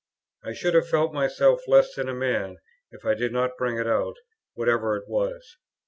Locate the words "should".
0.53-0.73